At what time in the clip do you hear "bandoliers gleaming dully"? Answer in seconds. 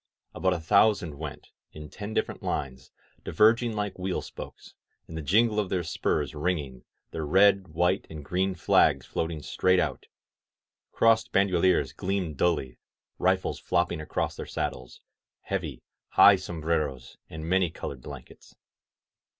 11.31-12.79